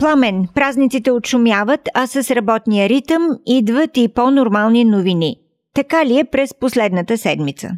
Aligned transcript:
Пламен, 0.00 0.36
празниците 0.54 1.10
отшумяват, 1.10 1.80
а 1.94 2.06
с 2.06 2.36
работния 2.36 2.88
ритъм 2.88 3.22
идват 3.46 3.90
и 3.96 4.14
по-нормални 4.14 4.84
новини. 4.84 5.36
Така 5.74 6.06
ли 6.06 6.18
е 6.18 6.30
през 6.32 6.60
последната 6.60 7.16
седмица? 7.16 7.68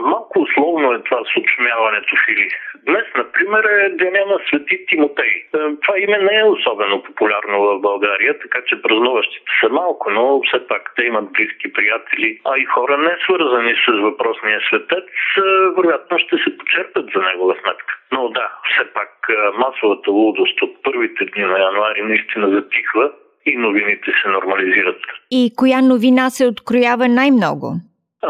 Малко 0.00 0.34
условно 0.38 0.92
е 0.92 1.02
това 1.02 1.18
с 1.28 1.32
отшумяването, 1.40 2.12
Фили. 2.26 2.48
Днес, 2.86 3.06
например, 3.16 3.64
е 3.64 3.88
деня 3.88 4.24
на 4.26 4.38
Свети 4.48 4.86
Тимотей. 4.86 5.34
Е, 5.54 5.58
това 5.82 5.98
име 5.98 6.18
не 6.18 6.38
е 6.38 6.44
особено 6.44 7.02
популярно 7.02 7.62
в 7.62 7.80
България, 7.80 8.38
така 8.38 8.58
че 8.66 8.82
празнуващите 8.82 9.50
са 9.60 9.68
малко, 9.68 10.10
но 10.10 10.40
все 10.42 10.66
пак 10.66 10.92
те 10.96 11.02
имат 11.04 11.32
близки 11.32 11.72
приятели, 11.72 12.40
а 12.44 12.58
и 12.58 12.64
хора 12.64 12.98
не 12.98 13.16
свързани 13.24 13.74
с 13.84 14.02
въпросния 14.02 14.60
светец, 14.68 15.04
е, 15.36 15.40
вероятно 15.76 16.18
ще 16.18 16.36
се 16.36 16.58
почерпят 16.58 17.06
за 17.14 17.20
негова 17.22 17.54
сметка. 17.54 17.98
Но 18.12 18.28
да, 18.28 18.48
все 18.70 18.92
пак 18.92 19.10
е, 19.30 19.58
масовата 19.58 20.10
лудост 20.10 20.62
от 20.62 20.82
първите 20.82 21.24
дни 21.24 21.44
на 21.44 21.58
януари 21.58 22.02
наистина 22.02 22.50
затихва 22.50 23.12
и 23.46 23.56
новините 23.56 24.12
се 24.22 24.28
нормализират. 24.28 25.00
И 25.30 25.52
коя 25.56 25.80
новина 25.82 26.30
се 26.30 26.46
откроява 26.46 27.08
най-много? 27.08 27.66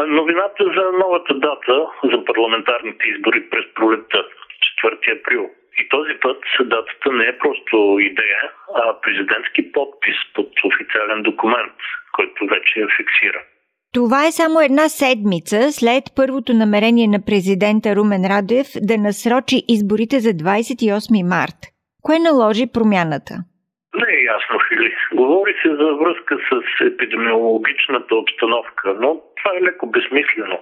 Новината 0.07 0.63
за 0.63 0.83
новата 0.99 1.33
дата 1.33 1.87
за 2.03 2.25
парламентарните 2.25 3.05
избори 3.07 3.49
през 3.49 3.65
пролетта. 3.75 4.25
4 4.83 5.19
април. 5.19 5.49
И 5.79 5.89
този 5.89 6.13
път 6.21 6.41
датата 6.59 7.11
не 7.11 7.25
е 7.25 7.37
просто 7.37 7.97
идея, 7.99 8.41
а 8.75 9.01
президентски 9.01 9.71
подпис 9.71 10.15
под 10.35 10.49
официален 10.69 11.23
документ, 11.23 11.77
който 12.15 12.45
вече 12.45 12.79
е 12.79 12.93
фиксиран. 12.97 13.45
Това 13.93 14.19
е 14.27 14.31
само 14.31 14.61
една 14.61 14.89
седмица 14.89 15.59
след 15.71 16.03
първото 16.15 16.53
намерение 16.53 17.07
на 17.07 17.19
президента 17.29 17.95
Румен 17.95 18.25
Радев 18.33 18.67
да 18.89 18.95
насрочи 18.97 19.57
изборите 19.75 20.19
за 20.19 20.29
28 20.29 21.29
март. 21.33 21.59
Кое 22.05 22.17
наложи 22.19 22.73
промяната? 22.73 23.33
Не 24.01 24.09
е 24.17 24.25
ясно, 24.33 24.55
Фили. 24.67 24.91
Говори 25.21 25.53
се 25.61 25.69
за 25.69 25.89
връзка 26.01 26.33
с 26.47 26.85
епидемиологичната 26.91 28.15
обстановка, 28.15 28.95
но 29.01 29.09
това 29.37 29.51
е 29.57 29.63
леко 29.65 29.85
безсмислено 29.87 30.59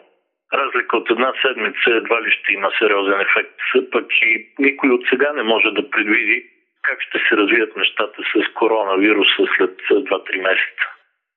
разлика 0.58 0.98
от 0.98 1.09
една 1.09 1.34
седмица 1.42 1.88
едва 1.88 2.22
ли 2.22 2.31
ще 2.31 2.53
има 2.53 2.70
сериозен 2.80 3.22
ефект. 3.22 3.59
Пък 3.92 4.06
и 4.22 4.48
никой 4.59 4.89
от 4.89 5.02
сега 5.09 5.34
не 5.34 5.44
може 5.44 5.70
да 5.72 5.89
предвиди 5.89 6.45
как 6.88 7.02
ще 7.02 7.17
се 7.25 7.38
развият 7.38 7.78
нещата 7.78 8.22
с 8.31 8.53
коронавируса 8.53 9.44
след 9.58 9.73
2-3 9.89 10.38
месеца. 10.50 10.86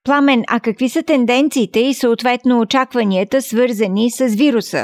Пламен, 0.04 0.40
а 0.54 0.56
какви 0.66 0.88
са 0.88 1.02
тенденциите 1.12 1.80
и 1.80 1.92
съответно 2.04 2.60
очакванията, 2.60 3.36
свързани 3.40 4.06
с 4.18 4.20
вируса? 4.42 4.82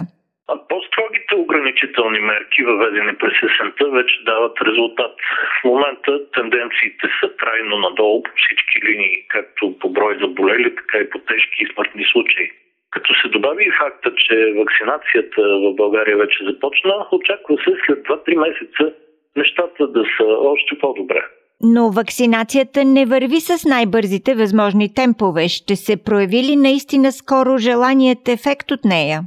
А 0.53 0.55
по-строгите 0.69 1.35
ограничителни 1.35 2.21
мерки, 2.31 2.63
въведени 2.63 3.15
през 3.21 3.37
есента, 3.49 3.85
вече 3.91 4.25
дават 4.25 4.57
резултат. 4.69 5.15
В 5.61 5.65
момента 5.65 6.31
тенденциите 6.37 7.07
са 7.21 7.37
трайно 7.37 7.79
надолу 7.79 8.23
по 8.23 8.31
всички 8.37 8.77
линии, 8.89 9.17
както 9.29 9.79
по 9.79 9.89
брой 9.89 10.15
заболели, 10.21 10.77
така 10.77 10.99
и 10.99 11.11
по 11.11 11.19
тежки 11.19 11.59
и 11.63 11.71
смъртни 11.73 12.05
случаи. 12.13 12.51
Като 12.95 13.15
се 13.15 13.29
добави 13.29 13.65
и 13.65 13.77
факта, 13.83 14.13
че 14.17 14.55
вакцинацията 14.59 15.43
в 15.43 15.75
България 15.75 16.17
вече 16.17 16.45
започна, 16.45 17.07
очаква 17.13 17.57
се 17.57 17.73
след 17.87 17.99
2-3 18.07 18.37
месеца 18.47 18.95
нещата 19.37 19.87
да 19.87 20.03
са 20.17 20.25
още 20.25 20.79
по-добре. 20.79 21.25
Но 21.61 21.91
вакцинацията 21.91 22.85
не 22.85 23.05
върви 23.07 23.41
с 23.41 23.69
най-бързите 23.69 24.35
възможни 24.35 24.95
темпове. 24.95 25.49
Ще 25.49 25.77
се 25.77 26.05
прояви 26.05 26.41
ли 26.49 26.57
наистина 26.57 27.13
скоро 27.13 27.59
желаният 27.59 28.29
ефект 28.29 28.71
от 28.71 28.83
нея? 28.85 29.19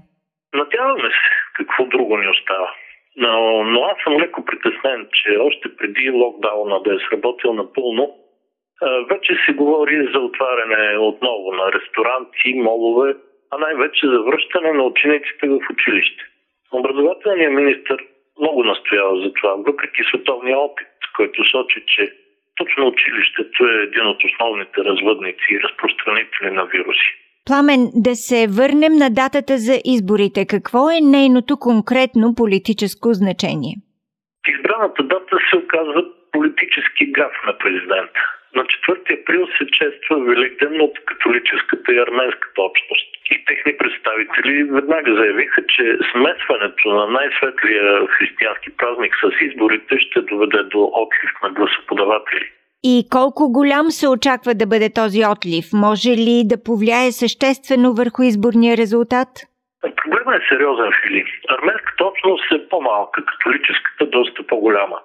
Надяваме 0.53 1.09
се. 1.09 1.29
Какво 1.57 1.85
друго 1.85 2.17
ни 2.17 2.28
остава? 2.28 2.69
Но, 3.17 3.63
но 3.63 3.79
аз 3.84 3.97
съм 4.03 4.13
леко 4.22 4.45
притеснен, 4.45 5.07
че 5.13 5.38
още 5.38 5.75
преди 5.78 6.09
локдауна 6.09 6.81
да 6.84 6.94
е 6.94 6.99
сработил 7.09 7.53
напълно, 7.53 8.16
вече 9.09 9.34
се 9.45 9.53
говори 9.53 10.09
за 10.13 10.19
отваряне 10.19 10.97
отново 10.97 11.51
на 11.51 11.72
ресторанти, 11.72 12.53
молове, 12.53 13.16
а 13.52 13.58
най-вече 13.58 14.08
за 14.08 14.19
връщане 14.22 14.72
на 14.72 14.84
учениците 14.84 15.47
в 15.47 15.59
училище. 15.74 16.24
Образователният 16.72 17.53
министр 17.53 17.97
много 18.40 18.63
настоява 18.63 19.22
за 19.24 19.34
това, 19.34 19.53
въпреки 19.56 20.02
световния 20.09 20.58
опит, 20.58 20.88
който 21.16 21.50
сочи, 21.52 21.84
че 21.88 22.13
точно 22.56 22.88
училището 22.88 23.68
е 23.68 23.84
един 23.84 24.06
от 24.08 24.24
основните 24.24 24.84
развъдници 24.84 25.47
и 25.52 25.62
разпространители 25.63 26.52
на 26.52 26.66
вируси. 26.66 27.09
Пламен, 27.46 27.81
да 28.08 28.16
се 28.16 28.40
върнем 28.59 28.94
на 29.03 29.09
датата 29.22 29.53
за 29.68 29.75
изборите. 29.96 30.40
Какво 30.56 30.81
е 30.90 31.08
нейното 31.16 31.53
конкретно 31.68 32.35
политическо 32.41 33.08
значение? 33.22 33.75
Избраната 34.53 35.03
дата 35.03 35.35
се 35.50 35.56
оказва 35.64 36.02
политически 36.31 37.12
гаф 37.18 37.35
на 37.47 37.58
президента. 37.58 38.19
На 38.56 38.64
4 38.64 39.22
април 39.22 39.47
се 39.58 39.66
чества 39.78 40.16
Великден 40.29 40.81
от 40.81 40.96
католическата 41.06 41.94
и 41.94 42.00
арменската 42.00 42.62
общност. 42.62 43.06
И 43.31 43.45
техни 43.45 43.77
представители 43.77 44.63
веднага 44.63 45.15
заявиха, 45.15 45.61
че 45.75 45.97
смесването 46.11 46.89
на 46.89 47.07
най-светлия 47.07 48.07
християнски 48.07 48.69
празник 48.77 49.13
с 49.21 49.41
изборите 49.41 49.99
ще 49.99 50.21
доведе 50.21 50.63
до 50.63 50.91
отлив 50.93 51.31
на 51.43 51.49
гласоподаватели. 51.49 52.51
И 52.83 53.05
колко 53.11 53.51
голям 53.51 53.87
се 53.91 54.07
очаква 54.07 54.51
да 54.55 54.66
бъде 54.67 54.89
този 54.93 55.21
отлив? 55.33 55.66
Може 55.73 56.09
ли 56.09 56.35
да 56.51 56.63
повлияе 56.63 57.11
съществено 57.11 57.93
върху 57.93 58.21
изборния 58.23 58.77
резултат? 58.77 59.29
Проблемът 60.01 60.41
е 60.41 60.45
сериозен, 60.49 60.91
Фили. 61.01 61.23
Арменската 61.49 62.05
общност 62.05 62.51
е 62.51 62.69
по-малка, 62.69 63.25
католическата 63.25 64.05
доста 64.05 64.43
по-голяма. 64.47 64.99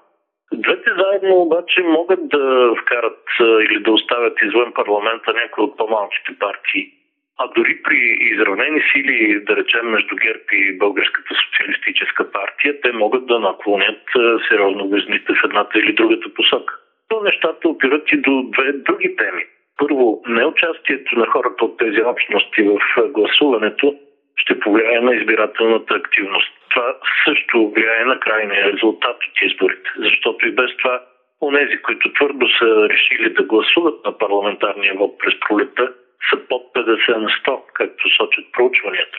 Двете 0.52 0.90
заедно 1.00 1.34
обаче 1.42 1.80
могат 1.82 2.28
да 2.28 2.74
вкарат 2.82 3.20
или 3.64 3.82
да 3.82 3.92
оставят 3.92 4.42
извън 4.42 4.72
парламента 4.72 5.32
някои 5.32 5.64
от 5.64 5.76
по-малките 5.76 6.38
партии. 6.38 6.92
А 7.38 7.48
дори 7.56 7.82
при 7.82 8.18
изравнени 8.20 8.82
сили, 8.92 9.40
да 9.44 9.56
речем, 9.56 9.86
между 9.90 10.16
ГЕРБ 10.16 10.44
и 10.52 10.78
Българската 10.78 11.34
социалистическа 11.44 12.30
партия, 12.30 12.80
те 12.80 12.92
могат 12.92 13.26
да 13.26 13.38
наклонят 13.38 14.00
сериозно 14.48 14.88
везните 14.88 15.32
в 15.32 15.44
едната 15.44 15.78
или 15.78 15.92
другата 15.92 16.34
посока. 16.34 16.74
То 17.08 17.22
нещата 17.22 17.68
опират 17.68 18.12
и 18.12 18.16
до 18.16 18.42
две 18.42 18.72
други 18.72 19.16
теми. 19.16 19.44
Първо, 19.78 20.22
неучастието 20.26 21.18
на 21.18 21.26
хората 21.26 21.64
от 21.64 21.78
тези 21.78 22.02
общности 22.02 22.62
в 22.62 22.78
гласуването 23.08 23.94
ще 24.36 24.60
повлияе 24.60 25.00
на 25.00 25.14
избирателната 25.14 25.94
активност. 25.94 26.52
Това 26.70 26.96
също 27.24 27.70
влияе 27.70 28.04
на 28.04 28.20
крайния 28.20 28.72
резултат 28.72 29.16
от 29.16 29.42
изборите, 29.42 29.90
защото 29.96 30.46
и 30.46 30.50
без 30.50 30.76
това 30.76 31.02
онези, 31.42 31.76
които 31.76 32.12
твърдо 32.12 32.48
са 32.58 32.88
решили 32.88 33.32
да 33.32 33.42
гласуват 33.42 34.04
на 34.04 34.18
парламентарния 34.18 34.94
вод 34.94 35.18
през 35.18 35.34
пролета, 35.40 35.92
са 36.30 36.36
под 36.48 36.62
50 36.74 37.16
на 37.16 37.28
100, 37.28 37.60
както 37.74 38.08
сочат 38.16 38.44
проучванията. 38.52 39.18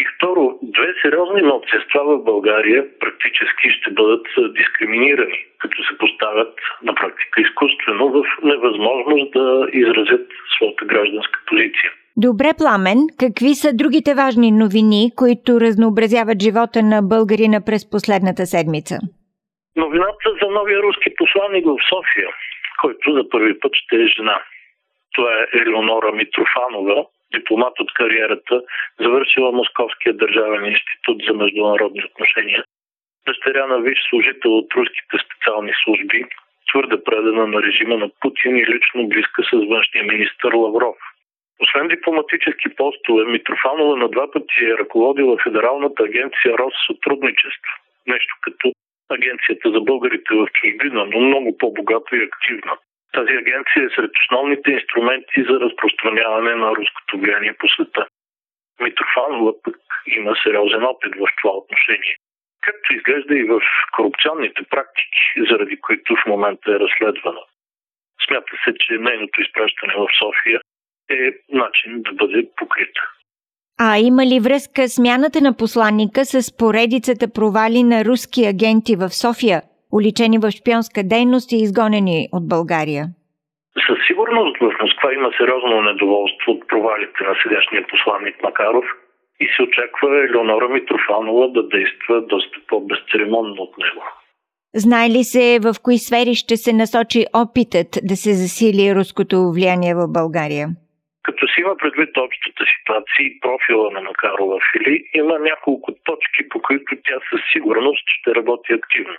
И 0.00 0.04
второ, 0.14 0.58
две 0.62 0.94
сериозни 1.02 1.42
младсества 1.42 2.02
в 2.04 2.24
България 2.24 2.80
практически 3.00 3.70
ще 3.70 3.90
бъдат 3.90 4.26
дискриминирани, 4.58 5.38
като 5.58 5.84
се 5.84 5.98
поставят 5.98 6.54
на 6.82 6.94
практика 6.94 7.40
изкуствено 7.40 8.08
в 8.08 8.22
невъзможност 8.42 9.30
да 9.32 9.66
изразят 9.72 10.26
своята 10.56 10.84
гражданска 10.84 11.40
позиция. 11.46 11.90
Добре, 12.16 12.50
Пламен, 12.58 13.00
какви 13.22 13.52
са 13.62 13.70
другите 13.80 14.12
важни 14.14 14.50
новини, 14.64 15.02
които 15.16 15.60
разнообразяват 15.60 16.42
живота 16.42 16.80
на 16.82 16.98
българина 17.02 17.58
през 17.66 17.90
последната 17.90 18.46
седмица? 18.46 18.94
Новината 19.76 20.28
за 20.42 20.48
новия 20.58 20.78
руски 20.82 21.08
посланник 21.18 21.64
в 21.66 21.76
София, 21.90 22.28
който 22.80 23.12
за 23.16 23.28
първи 23.28 23.60
път 23.60 23.72
ще 23.74 23.96
е 23.96 24.06
жена. 24.06 24.38
Това 25.18 25.34
е 25.34 25.58
Елеонора 25.58 26.12
Митрофанова, 26.12 27.04
дипломат 27.34 27.80
от 27.80 27.92
кариерата, 27.94 28.62
завършила 29.00 29.52
Московския 29.52 30.12
държавен 30.14 30.64
институт 30.64 31.18
за 31.26 31.34
международни 31.34 32.04
отношения. 32.04 32.64
Дъщеря 33.26 33.66
на 33.66 33.78
виж 33.78 33.98
служител 34.08 34.58
от 34.58 34.74
руските 34.74 35.16
специални 35.24 35.72
служби, 35.84 36.24
твърде 36.70 37.04
предана 37.04 37.46
на 37.46 37.62
режима 37.62 37.96
на 37.96 38.08
Путин 38.20 38.56
и 38.56 38.66
лично 38.66 39.08
близка 39.08 39.42
с 39.42 39.50
външния 39.52 40.04
министр 40.04 40.56
Лавров. 40.56 40.96
Освен 41.62 41.88
дипломатически 41.88 42.68
постове, 42.76 43.24
Митрофанова 43.24 43.96
на 43.96 44.08
два 44.08 44.30
пъти 44.32 44.64
е 44.64 44.78
ръководила 44.78 45.36
Федералната 45.42 46.02
агенция 46.02 46.58
Россътрудничество. 46.58 47.72
Нещо 48.06 48.34
като 48.42 48.72
Агенцията 49.10 49.70
за 49.70 49.80
българите 49.80 50.34
в 50.34 50.46
чужбина, 50.52 51.04
но 51.04 51.20
много 51.20 51.58
по-богата 51.58 52.16
и 52.16 52.28
активна. 52.30 52.76
Тази 53.12 53.32
агенция 53.42 53.82
е 53.84 53.94
сред 53.94 54.10
основните 54.22 54.70
инструменти 54.70 55.38
за 55.48 55.60
разпространяване 55.60 56.54
на 56.54 56.68
руското 56.76 57.18
влияние 57.18 57.54
по 57.58 57.68
света. 57.68 58.06
Митрофанова 58.80 59.52
пък 59.62 59.76
има 60.06 60.36
сериозен 60.42 60.84
опит 60.84 61.14
в 61.14 61.26
това 61.40 61.52
отношение. 61.56 62.16
Както 62.60 62.94
изглежда 62.94 63.34
и 63.38 63.44
в 63.44 63.60
корупционните 63.96 64.62
практики, 64.70 65.22
заради 65.50 65.80
които 65.80 66.16
в 66.16 66.26
момента 66.26 66.70
е 66.70 66.80
разследвана. 66.84 67.40
Смята 68.26 68.52
се, 68.64 68.74
че 68.80 68.92
нейното 68.92 69.40
изпращане 69.40 69.94
в 69.96 70.08
София 70.18 70.60
е 71.10 71.32
начин 71.48 72.02
да 72.02 72.12
бъде 72.12 72.48
покрита. 72.56 73.02
А 73.80 73.98
има 73.98 74.26
ли 74.26 74.40
връзка 74.40 74.88
смяната 74.88 75.40
на 75.40 75.56
посланника 75.56 76.24
с 76.24 76.56
поредицата 76.56 77.32
провали 77.32 77.82
на 77.82 78.04
руски 78.04 78.46
агенти 78.46 78.96
в 78.96 79.08
София, 79.08 79.62
уличени 79.92 80.38
в 80.38 80.50
шпионска 80.50 81.00
дейност 81.04 81.52
и 81.52 81.56
изгонени 81.56 82.28
от 82.32 82.48
България? 82.48 83.04
Със 83.86 83.98
сигурност 84.06 84.56
в 84.60 84.70
Москва 84.82 85.14
има 85.14 85.30
сериозно 85.38 85.82
недоволство 85.82 86.52
от 86.52 86.68
провалите 86.68 87.20
на 87.28 87.34
сегашния 87.42 87.86
посланник 87.90 88.42
Макаров 88.42 88.84
и 89.40 89.46
се 89.56 89.62
очаква 89.62 90.24
Елеонора 90.24 90.68
Митрофанова 90.68 91.48
да 91.48 91.68
действа 91.68 92.26
доста 92.26 92.58
по-безцеремонно 92.68 93.62
от 93.62 93.78
него. 93.78 94.02
Знае 94.74 95.08
ли 95.10 95.24
се 95.24 95.58
в 95.66 95.74
кои 95.82 95.98
сфери 95.98 96.34
ще 96.34 96.56
се 96.56 96.72
насочи 96.72 97.20
опитът 97.42 97.90
да 98.10 98.16
се 98.16 98.32
засили 98.42 98.94
руското 98.94 99.36
влияние 99.54 99.94
в 99.94 100.04
България? 100.18 100.66
Като 101.22 101.46
си 101.46 101.60
има 101.60 101.74
предвид 101.82 102.16
общата 102.16 102.62
ситуация 102.74 103.20
и 103.26 103.40
профила 103.40 103.90
на 103.90 104.00
Макарова 104.00 104.58
Фили, 104.70 105.04
има 105.14 105.38
няколко 105.38 105.88
точки, 106.04 106.48
по 106.48 106.62
които 106.62 106.90
тя 107.04 107.18
със 107.30 107.40
сигурност 107.52 108.04
ще 108.16 108.34
работи 108.34 108.72
активно. 108.72 109.16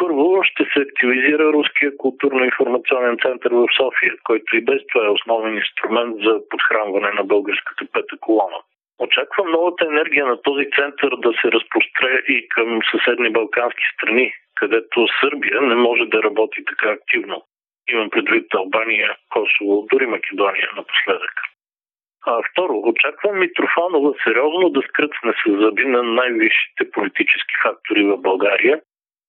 Първо 0.00 0.42
ще 0.42 0.64
се 0.72 0.80
активизира 0.80 1.52
Руския 1.52 1.90
културно-информационен 1.96 3.16
център 3.24 3.50
в 3.52 3.66
София, 3.76 4.14
който 4.24 4.56
и 4.56 4.64
без 4.64 4.80
това 4.86 5.06
е 5.06 5.16
основен 5.16 5.54
инструмент 5.54 6.16
за 6.24 6.40
подхранване 6.50 7.10
на 7.18 7.24
българската 7.24 7.84
пета 7.92 8.16
колона. 8.20 8.60
Очаквам 8.98 9.50
новата 9.50 9.84
енергия 9.84 10.26
на 10.26 10.42
този 10.42 10.66
център 10.76 11.10
да 11.24 11.32
се 11.40 11.52
разпростре 11.52 12.12
и 12.28 12.48
към 12.48 12.80
съседни 12.90 13.30
балкански 13.30 13.84
страни, 13.94 14.32
където 14.54 15.06
Сърбия 15.20 15.60
не 15.60 15.74
може 15.74 16.04
да 16.04 16.22
работи 16.22 16.64
така 16.64 16.88
активно. 16.90 17.42
Имам 17.92 18.10
предвид 18.10 18.54
Албания, 18.54 19.16
Косово, 19.30 19.86
дори 19.92 20.06
Македония 20.06 20.68
напоследък. 20.76 21.34
А 22.26 22.42
второ, 22.50 22.74
очаквам 22.84 23.38
Митрофанова 23.38 24.14
сериозно 24.24 24.70
да 24.70 24.82
скръцне 24.82 25.32
с 25.32 25.60
зъби 25.60 25.84
на 25.84 26.02
най-висшите 26.02 26.90
политически 26.90 27.54
фактори 27.62 28.02
в 28.04 28.16
България 28.16 28.80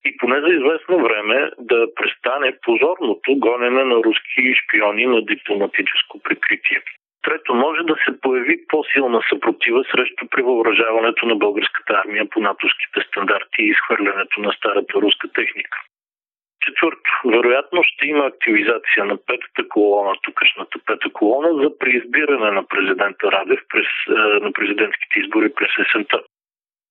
и 0.04 0.16
поне 0.16 0.40
за 0.40 0.48
известно 0.48 1.02
време 1.02 1.50
да 1.58 1.94
престане 1.94 2.58
позорното 2.62 3.36
гонене 3.36 3.84
на 3.84 3.94
руски 3.94 4.54
шпиони 4.54 5.06
на 5.06 5.22
дипломатическо 5.24 6.22
прикритие. 6.22 6.82
Трето, 7.22 7.54
може 7.54 7.82
да 7.82 7.96
се 8.04 8.20
появи 8.20 8.66
по-силна 8.68 9.20
съпротива 9.28 9.84
срещу 9.90 10.28
превъоръжаването 10.30 11.26
на 11.26 11.36
българската 11.36 11.92
армия 12.04 12.24
по 12.30 12.40
натовските 12.40 13.00
стандарти 13.08 13.62
и 13.62 13.68
изхвърлянето 13.68 14.40
на 14.40 14.52
старата 14.52 14.94
руска 14.94 15.28
техника. 15.28 15.78
Четвърто, 16.66 17.10
вероятно 17.24 17.82
ще 17.84 18.06
има 18.06 18.24
активизация 18.26 19.04
на 19.04 19.16
петата 19.26 19.68
колона, 19.68 20.14
тукашната 20.22 20.78
пета 20.86 21.10
колона, 21.12 21.62
за 21.62 21.78
преизбиране 21.78 22.50
на 22.50 22.66
президента 22.66 23.32
Радев 23.32 23.60
през, 23.68 23.86
е, 24.08 24.12
на 24.44 24.52
президентските 24.52 25.20
избори 25.20 25.52
през 25.54 25.70
есента. 25.86 26.22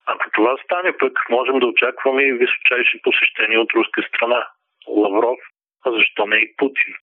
Ако 0.05 0.25
това 0.33 0.57
стане 0.63 0.97
пък, 0.97 1.13
можем 1.29 1.59
да 1.59 1.67
очакваме 1.67 2.23
и 2.23 2.33
височайши 2.33 3.01
посещения 3.03 3.61
от 3.61 3.73
руска 3.73 4.03
страна. 4.03 4.47
Лавров, 4.87 5.39
а 5.85 5.91
защо 5.91 6.25
не 6.25 6.35
и 6.35 6.55
Путин? 6.57 6.93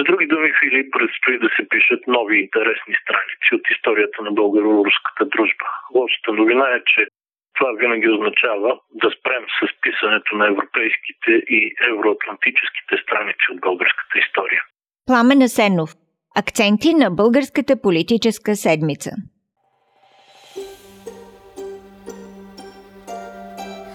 С 0.00 0.04
други 0.04 0.26
думи, 0.26 0.52
Филип, 0.60 0.92
предстои 0.92 1.38
да 1.38 1.48
се 1.56 1.68
пишат 1.68 2.06
нови 2.06 2.36
интересни 2.40 2.94
страници 3.02 3.48
от 3.54 3.64
историята 3.70 4.22
на 4.22 4.30
българо-руската 4.32 5.24
дружба. 5.24 5.66
Лошата 5.94 6.32
новина 6.32 6.66
е, 6.76 6.80
че 6.86 7.06
това 7.56 7.72
винаги 7.72 8.08
означава 8.08 8.80
да 9.02 9.10
спрем 9.10 9.44
с 9.58 9.80
писането 9.80 10.36
на 10.36 10.46
европейските 10.46 11.32
и 11.56 11.74
евроатлантическите 11.90 12.96
страници 13.02 13.44
от 13.52 13.60
българската 13.60 14.18
история. 14.18 14.62
Пламен 15.06 15.42
Асенов. 15.42 15.90
Акценти 16.36 16.94
на 16.94 17.10
българската 17.10 17.82
политическа 17.82 18.56
седмица. 18.56 19.10